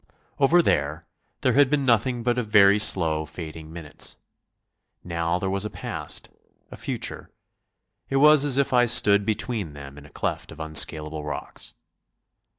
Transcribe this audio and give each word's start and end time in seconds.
Over 0.39 0.63
there, 0.63 1.05
there 1.41 1.53
had 1.53 1.69
been 1.69 1.85
nothing 1.85 2.23
but 2.23 2.35
very 2.35 2.79
slow, 2.79 3.23
fading 3.27 3.71
minutes; 3.71 4.17
now 5.03 5.37
there 5.37 5.47
was 5.51 5.63
a 5.63 5.69
past, 5.69 6.31
a 6.71 6.75
future. 6.75 7.29
It 8.09 8.15
was 8.15 8.43
as 8.43 8.57
if 8.57 8.73
I 8.73 8.87
stood 8.87 9.27
between 9.27 9.73
them 9.73 9.99
in 9.99 10.05
a 10.07 10.09
cleft 10.09 10.51
of 10.51 10.59
unscalable 10.59 11.23
rocks. 11.23 11.75